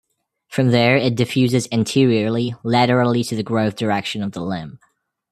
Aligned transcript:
From 0.47 0.71
there 0.71 0.97
it 0.97 1.13
diffuses 1.13 1.67
anteriorly, 1.71 2.55
laterally 2.63 3.23
to 3.23 3.35
the 3.35 3.43
growth 3.43 3.75
direction 3.75 4.23
of 4.23 4.31
the 4.31 4.41
limb. 4.41 4.79